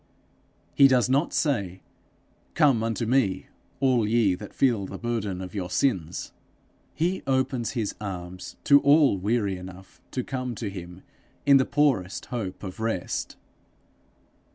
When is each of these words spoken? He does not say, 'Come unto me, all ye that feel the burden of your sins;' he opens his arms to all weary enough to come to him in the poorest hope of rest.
He 0.73 0.87
does 0.87 1.09
not 1.11 1.31
say, 1.31 1.83
'Come 2.55 2.81
unto 2.81 3.05
me, 3.05 3.49
all 3.79 4.07
ye 4.07 4.33
that 4.33 4.51
feel 4.51 4.87
the 4.87 4.97
burden 4.97 5.41
of 5.41 5.53
your 5.53 5.69
sins;' 5.69 6.33
he 6.95 7.21
opens 7.27 7.73
his 7.73 7.93
arms 8.01 8.55
to 8.63 8.79
all 8.79 9.19
weary 9.19 9.57
enough 9.57 10.01
to 10.09 10.23
come 10.23 10.55
to 10.55 10.71
him 10.71 11.03
in 11.45 11.57
the 11.57 11.65
poorest 11.65 12.25
hope 12.33 12.63
of 12.63 12.79
rest. 12.79 13.37